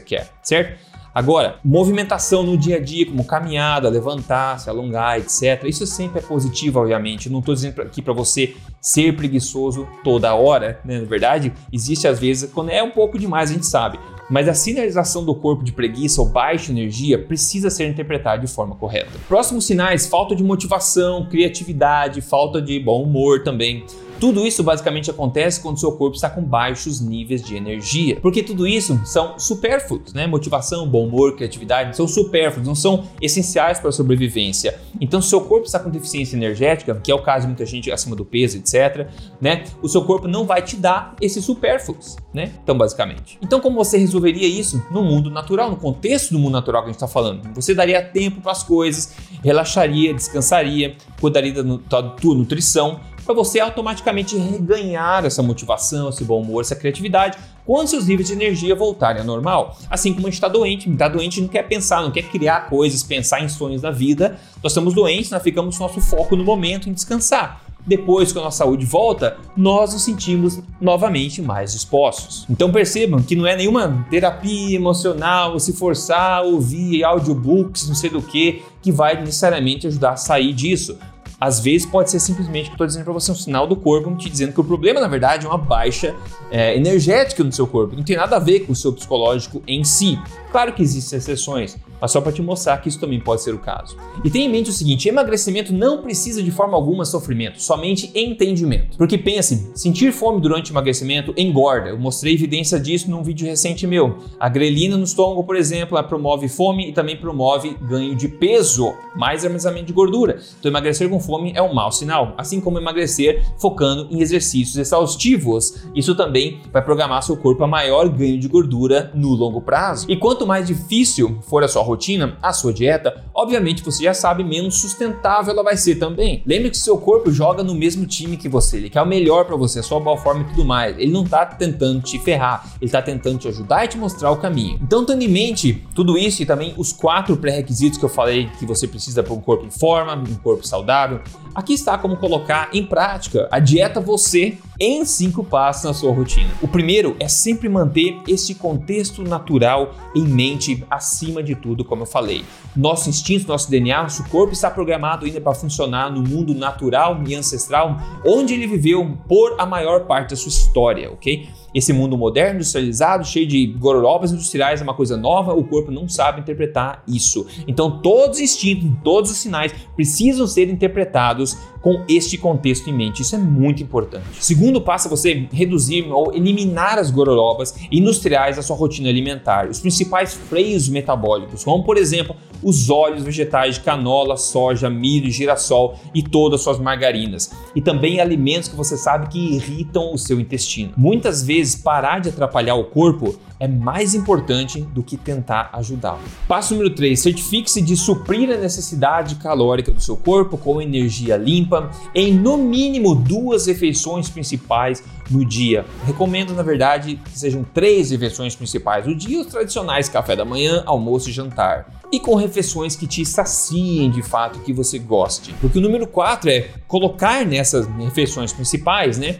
quer, 0.00 0.32
certo? 0.42 0.92
Agora, 1.14 1.56
movimentação 1.62 2.42
no 2.42 2.56
dia 2.56 2.76
a 2.76 2.80
dia, 2.80 3.04
como 3.04 3.24
caminhada, 3.24 3.88
levantar, 3.88 4.58
se 4.58 4.70
alongar, 4.70 5.18
etc. 5.18 5.64
Isso 5.64 5.86
sempre 5.86 6.20
é 6.20 6.22
positivo, 6.22 6.80
obviamente. 6.80 7.28
Não 7.28 7.40
estou 7.40 7.54
dizendo 7.54 7.82
aqui 7.82 8.00
para 8.00 8.14
você 8.14 8.56
ser 8.80 9.14
preguiçoso 9.14 9.86
toda 10.02 10.34
hora, 10.34 10.80
né? 10.84 11.00
Na 11.00 11.06
verdade, 11.06 11.52
existe 11.70 12.08
às 12.08 12.18
vezes 12.18 12.50
quando 12.50 12.70
é 12.70 12.82
um 12.82 12.90
pouco 12.90 13.18
demais, 13.18 13.50
a 13.50 13.52
gente 13.52 13.66
sabe. 13.66 13.98
Mas 14.30 14.48
a 14.48 14.54
sinalização 14.54 15.22
do 15.24 15.34
corpo 15.34 15.62
de 15.62 15.72
preguiça 15.72 16.22
ou 16.22 16.28
baixa 16.28 16.72
energia 16.72 17.18
precisa 17.18 17.68
ser 17.68 17.86
interpretada 17.88 18.40
de 18.40 18.50
forma 18.50 18.74
correta. 18.74 19.10
Próximos 19.28 19.66
sinais: 19.66 20.06
falta 20.06 20.34
de 20.34 20.42
motivação, 20.42 21.26
criatividade, 21.26 22.22
falta 22.22 22.62
de 22.62 22.80
bom 22.80 23.02
humor 23.02 23.42
também. 23.42 23.84
Tudo 24.22 24.46
isso 24.46 24.62
basicamente 24.62 25.10
acontece 25.10 25.60
quando 25.60 25.80
seu 25.80 25.90
corpo 25.90 26.14
está 26.14 26.30
com 26.30 26.42
baixos 26.42 27.00
níveis 27.00 27.42
de 27.42 27.56
energia, 27.56 28.20
porque 28.22 28.40
tudo 28.40 28.68
isso 28.68 29.00
são 29.04 29.36
supérfluos, 29.36 30.12
né? 30.12 30.28
Motivação, 30.28 30.86
bom 30.86 31.08
humor, 31.08 31.34
criatividade 31.34 31.96
são 31.96 32.06
supérfluos, 32.06 32.64
não 32.64 32.76
são 32.76 33.02
essenciais 33.20 33.80
para 33.80 33.88
a 33.88 33.92
sobrevivência. 33.92 34.78
Então, 35.00 35.20
se 35.20 35.28
seu 35.28 35.40
corpo 35.40 35.66
está 35.66 35.80
com 35.80 35.90
deficiência 35.90 36.36
energética, 36.36 36.94
que 36.94 37.10
é 37.10 37.14
o 37.16 37.20
caso 37.20 37.40
de 37.40 37.46
muita 37.48 37.66
gente 37.66 37.90
acima 37.90 38.14
do 38.14 38.24
peso, 38.24 38.58
etc., 38.58 39.08
né? 39.40 39.64
O 39.82 39.88
seu 39.88 40.04
corpo 40.04 40.28
não 40.28 40.46
vai 40.46 40.62
te 40.62 40.76
dar 40.76 41.16
esses 41.20 41.44
supérfluos, 41.44 42.14
né? 42.32 42.52
Então, 42.62 42.78
basicamente. 42.78 43.40
Então, 43.42 43.58
como 43.58 43.74
você 43.74 43.98
resolveria 43.98 44.46
isso 44.46 44.80
no 44.92 45.02
mundo 45.02 45.30
natural, 45.30 45.68
no 45.68 45.76
contexto 45.76 46.30
do 46.30 46.38
mundo 46.38 46.52
natural 46.52 46.82
que 46.82 46.90
a 46.90 46.92
gente 46.92 47.02
está 47.02 47.08
falando? 47.08 47.52
Você 47.56 47.74
daria 47.74 48.00
tempo 48.00 48.40
para 48.40 48.52
as 48.52 48.62
coisas, 48.62 49.14
relaxaria, 49.42 50.14
descansaria, 50.14 50.94
cuidaria 51.20 51.60
da 51.60 52.02
tua 52.02 52.36
nutrição 52.36 53.00
para 53.24 53.34
você 53.34 53.60
automaticamente 53.60 54.36
reganhar 54.36 55.24
essa 55.24 55.42
motivação, 55.42 56.08
esse 56.08 56.24
bom 56.24 56.40
humor, 56.40 56.62
essa 56.62 56.76
criatividade 56.76 57.38
quando 57.64 57.88
seus 57.88 58.06
níveis 58.06 58.28
de 58.28 58.34
energia 58.34 58.74
voltarem 58.74 59.20
ao 59.20 59.26
normal. 59.26 59.76
Assim 59.88 60.12
como 60.12 60.26
a 60.26 60.30
gente 60.30 60.34
está 60.38 60.48
doente, 60.48 60.90
está 60.90 61.08
doente 61.08 61.40
não 61.40 61.48
quer 61.48 61.62
pensar, 61.62 62.02
não 62.02 62.10
quer 62.10 62.22
criar 62.22 62.68
coisas, 62.68 63.02
pensar 63.02 63.40
em 63.40 63.48
sonhos 63.48 63.82
da 63.82 63.90
vida. 63.90 64.38
Nós 64.62 64.72
estamos 64.72 64.94
doentes, 64.94 65.30
nós 65.30 65.42
ficamos 65.42 65.78
nosso 65.78 66.00
foco 66.00 66.36
no 66.36 66.44
momento 66.44 66.88
em 66.88 66.92
descansar. 66.92 67.62
Depois 67.84 68.32
que 68.32 68.38
a 68.38 68.42
nossa 68.42 68.58
saúde 68.58 68.86
volta, 68.86 69.36
nós 69.56 69.92
nos 69.92 70.02
sentimos 70.02 70.60
novamente 70.80 71.42
mais 71.42 71.72
dispostos. 71.72 72.46
Então 72.48 72.70
percebam 72.70 73.20
que 73.20 73.34
não 73.34 73.44
é 73.44 73.56
nenhuma 73.56 74.06
terapia 74.08 74.76
emocional, 74.76 75.58
se 75.58 75.72
forçar 75.72 76.44
ouvir 76.44 77.02
audiobooks, 77.02 77.88
não 77.88 77.94
sei 77.96 78.10
do 78.10 78.22
que, 78.22 78.62
que 78.80 78.92
vai 78.92 79.20
necessariamente 79.20 79.88
ajudar 79.88 80.12
a 80.12 80.16
sair 80.16 80.52
disso. 80.52 80.96
Às 81.42 81.58
vezes 81.58 81.84
pode 81.84 82.08
ser 82.08 82.20
simplesmente 82.20 82.66
que 82.66 82.74
estou 82.74 82.86
dizendo 82.86 83.02
para 83.02 83.12
você 83.12 83.32
um 83.32 83.34
sinal 83.34 83.66
do 83.66 83.74
corpo 83.74 84.14
te 84.14 84.30
dizendo 84.30 84.52
que 84.52 84.60
o 84.60 84.64
problema, 84.64 85.00
na 85.00 85.08
verdade, 85.08 85.44
é 85.44 85.48
uma 85.48 85.58
baixa 85.58 86.14
é, 86.52 86.76
energética 86.76 87.42
no 87.42 87.50
seu 87.50 87.66
corpo. 87.66 87.96
Não 87.96 88.04
tem 88.04 88.16
nada 88.16 88.36
a 88.36 88.38
ver 88.38 88.60
com 88.60 88.72
o 88.72 88.76
seu 88.76 88.92
psicológico 88.92 89.60
em 89.66 89.82
si. 89.82 90.16
Claro 90.52 90.74
que 90.74 90.82
existem 90.82 91.18
exceções, 91.18 91.78
mas 91.98 92.10
só 92.10 92.20
para 92.20 92.30
te 92.30 92.42
mostrar 92.42 92.76
que 92.76 92.88
isso 92.88 93.00
também 93.00 93.18
pode 93.18 93.42
ser 93.42 93.54
o 93.54 93.58
caso. 93.58 93.96
E 94.22 94.28
tenha 94.28 94.44
em 94.44 94.50
mente 94.50 94.68
o 94.68 94.72
seguinte: 94.72 95.08
emagrecimento 95.08 95.72
não 95.72 96.02
precisa 96.02 96.42
de 96.42 96.50
forma 96.50 96.76
alguma 96.76 97.06
sofrimento, 97.06 97.60
somente 97.60 98.12
entendimento. 98.14 98.98
Porque 98.98 99.16
pense, 99.16 99.70
sentir 99.74 100.12
fome 100.12 100.42
durante 100.42 100.70
emagrecimento 100.70 101.32
engorda. 101.38 101.88
Eu 101.88 101.98
mostrei 101.98 102.34
evidência 102.34 102.78
disso 102.78 103.10
num 103.10 103.22
vídeo 103.22 103.46
recente 103.46 103.86
meu. 103.86 104.18
A 104.38 104.46
grelina 104.50 104.98
no 104.98 105.04
estômago, 105.04 105.42
por 105.42 105.56
exemplo, 105.56 105.96
ela 105.96 106.06
promove 106.06 106.48
fome 106.50 106.90
e 106.90 106.92
também 106.92 107.16
promove 107.16 107.74
ganho 107.80 108.14
de 108.14 108.28
peso, 108.28 108.92
mais 109.16 109.46
armazenamento 109.46 109.86
de 109.86 109.94
gordura. 109.94 110.38
Então 110.60 110.70
emagrecer 110.70 111.08
com 111.08 111.18
fome 111.18 111.52
é 111.54 111.62
um 111.62 111.72
mau 111.72 111.90
sinal, 111.90 112.34
assim 112.36 112.60
como 112.60 112.78
emagrecer 112.78 113.42
focando 113.56 114.08
em 114.10 114.20
exercícios 114.20 114.76
exaustivos. 114.76 115.82
Isso 115.94 116.14
também 116.14 116.60
vai 116.70 116.82
programar 116.82 117.22
seu 117.22 117.38
corpo 117.38 117.64
a 117.64 117.66
maior 117.66 118.06
ganho 118.10 118.38
de 118.38 118.48
gordura 118.48 119.10
no 119.14 119.30
longo 119.30 119.62
prazo. 119.62 120.04
E 120.10 120.16
quanto 120.16 120.41
mais 120.46 120.66
difícil 120.66 121.38
for 121.42 121.62
a 121.62 121.68
sua 121.68 121.82
rotina, 121.82 122.36
a 122.42 122.52
sua 122.52 122.72
dieta, 122.72 123.24
obviamente 123.34 123.82
você 123.82 124.04
já 124.04 124.14
sabe, 124.14 124.44
menos 124.44 124.80
sustentável 124.80 125.52
ela 125.52 125.62
vai 125.62 125.76
ser 125.76 125.96
também. 125.96 126.42
Lembre 126.46 126.70
que 126.70 126.76
seu 126.76 126.98
corpo 126.98 127.30
joga 127.30 127.62
no 127.62 127.74
mesmo 127.74 128.06
time 128.06 128.36
que 128.36 128.48
você, 128.48 128.76
ele 128.76 128.90
quer 128.90 129.02
o 129.02 129.06
melhor 129.06 129.44
para 129.44 129.56
você, 129.56 129.80
a 129.80 129.82
sua 129.82 130.00
boa 130.00 130.16
forma 130.16 130.42
e 130.42 130.44
tudo 130.44 130.64
mais. 130.64 130.98
Ele 130.98 131.12
não 131.12 131.24
tá 131.24 131.44
tentando 131.46 132.00
te 132.00 132.18
ferrar, 132.18 132.66
ele 132.80 132.90
tá 132.90 133.02
tentando 133.02 133.38
te 133.38 133.48
ajudar 133.48 133.84
e 133.84 133.88
te 133.88 133.98
mostrar 133.98 134.30
o 134.30 134.36
caminho. 134.36 134.78
Então, 134.82 135.04
tendo 135.04 135.22
em 135.22 135.28
mente 135.28 135.82
tudo 135.94 136.16
isso 136.18 136.42
e 136.42 136.46
também 136.46 136.74
os 136.76 136.92
quatro 136.92 137.36
pré-requisitos 137.36 137.98
que 137.98 138.04
eu 138.04 138.08
falei 138.08 138.48
que 138.58 138.66
você 138.66 138.86
precisa 138.86 139.22
para 139.22 139.32
um 139.32 139.40
corpo 139.40 139.64
em 139.64 139.70
forma, 139.70 140.14
um 140.14 140.34
corpo 140.36 140.66
saudável, 140.66 141.20
aqui 141.54 141.74
está 141.74 141.96
como 141.98 142.16
colocar 142.16 142.68
em 142.72 142.84
prática 142.84 143.48
a 143.50 143.58
dieta 143.58 144.00
você 144.00 144.58
em 144.80 145.04
cinco 145.04 145.44
passos 145.44 145.84
na 145.84 145.94
sua 145.94 146.12
rotina. 146.12 146.50
O 146.60 146.66
primeiro 146.66 147.16
é 147.20 147.28
sempre 147.28 147.68
manter 147.68 148.20
esse 148.26 148.54
contexto 148.54 149.22
natural 149.22 149.94
em 150.14 150.24
mente 150.32 150.84
acima 150.90 151.42
de 151.42 151.54
tudo, 151.54 151.84
como 151.84 152.02
eu 152.02 152.06
falei. 152.06 152.44
Nosso 152.74 153.08
instinto, 153.08 153.46
nosso 153.46 153.70
DNA, 153.70 154.02
nosso 154.02 154.24
corpo 154.28 154.52
está 154.52 154.70
programado 154.70 155.26
ainda 155.26 155.40
para 155.40 155.54
funcionar 155.54 156.10
no 156.10 156.22
mundo 156.22 156.54
natural 156.54 157.22
e 157.26 157.34
ancestral, 157.34 157.96
onde 158.26 158.54
ele 158.54 158.66
viveu 158.66 159.18
por 159.28 159.54
a 159.58 159.66
maior 159.66 160.06
parte 160.06 160.30
da 160.30 160.36
sua 160.36 160.48
história, 160.48 161.10
ok? 161.10 161.48
Esse 161.74 161.92
mundo 161.92 162.16
moderno, 162.18 162.56
industrializado, 162.56 163.24
cheio 163.24 163.46
de 163.46 163.66
gororobas 163.66 164.32
industriais 164.32 164.80
é 164.80 164.84
uma 164.84 164.94
coisa 164.94 165.16
nova, 165.16 165.54
o 165.54 165.64
corpo 165.64 165.90
não 165.90 166.08
sabe 166.08 166.40
interpretar 166.40 167.02
isso. 167.08 167.46
Então, 167.66 168.00
todos 168.00 168.36
os 168.36 168.42
instintos, 168.42 168.90
todos 169.02 169.30
os 169.30 169.38
sinais 169.38 169.72
precisam 169.96 170.46
ser 170.46 170.68
interpretados 170.68 171.56
com 171.82 172.04
este 172.08 172.38
contexto 172.38 172.88
em 172.88 172.92
mente. 172.92 173.22
Isso 173.22 173.34
é 173.34 173.38
muito 173.38 173.82
importante. 173.82 174.24
Segundo 174.40 174.80
passo 174.80 175.08
é 175.08 175.10
você 175.10 175.48
reduzir 175.52 176.06
ou 176.10 176.32
eliminar 176.32 176.98
as 176.98 177.10
gororobas 177.10 177.74
industriais 177.90 178.56
da 178.56 178.62
sua 178.62 178.76
rotina 178.76 179.08
alimentar. 179.08 179.68
Os 179.68 179.80
principais 179.80 180.34
freios 180.34 180.88
metabólicos, 180.88 181.64
como 181.64 181.84
por 181.84 181.96
exemplo 181.96 182.36
os 182.62 182.88
óleos 182.88 183.24
vegetais 183.24 183.74
de 183.74 183.80
canola, 183.80 184.36
soja, 184.36 184.88
milho, 184.88 185.30
girassol 185.30 185.98
e 186.14 186.22
todas 186.22 186.60
as 186.60 186.64
suas 186.64 186.78
margarinas. 186.78 187.50
E 187.74 187.82
também 187.82 188.20
alimentos 188.20 188.68
que 188.68 188.76
você 188.76 188.96
sabe 188.96 189.28
que 189.28 189.56
irritam 189.56 190.14
o 190.14 190.18
seu 190.18 190.38
intestino. 190.38 190.92
Muitas 190.96 191.42
vezes 191.42 191.61
parar 191.82 192.20
de 192.20 192.28
atrapalhar 192.28 192.74
o 192.74 192.84
corpo 192.84 193.38
é 193.62 193.68
mais 193.68 194.12
importante 194.12 194.80
do 194.80 195.04
que 195.04 195.16
tentar 195.16 195.70
ajudá-lo. 195.72 196.18
Passo 196.48 196.74
número 196.74 196.92
3: 196.92 197.18
certifique-se 197.18 197.80
de 197.80 197.96
suprir 197.96 198.50
a 198.50 198.56
necessidade 198.56 199.36
calórica 199.36 199.92
do 199.92 200.00
seu 200.00 200.16
corpo 200.16 200.58
com 200.58 200.82
energia 200.82 201.36
limpa 201.36 201.90
em 202.12 202.34
no 202.34 202.56
mínimo 202.56 203.14
duas 203.14 203.66
refeições 203.66 204.28
principais 204.28 205.04
no 205.30 205.44
dia. 205.44 205.84
Recomendo, 206.04 206.52
na 206.54 206.62
verdade, 206.64 207.20
que 207.24 207.38
sejam 207.38 207.64
três 207.72 208.10
refeições 208.10 208.56
principais 208.56 209.06
no 209.06 209.14
dia, 209.14 209.40
os 209.40 209.46
tradicionais 209.46 210.08
café 210.08 210.34
da 210.34 210.44
manhã, 210.44 210.82
almoço 210.84 211.30
e 211.30 211.32
jantar. 211.32 212.02
E 212.10 212.18
com 212.18 212.34
refeições 212.34 212.96
que 212.96 213.06
te 213.06 213.24
saciem 213.24 214.10
de 214.10 214.22
fato, 214.22 214.58
que 214.58 214.72
você 214.72 214.98
goste. 214.98 215.54
Porque 215.60 215.78
o 215.78 215.80
número 215.80 216.06
4 216.06 216.50
é 216.50 216.68
colocar 216.88 217.46
nessas 217.46 217.86
refeições 217.86 218.52
principais, 218.52 219.18
né, 219.18 219.38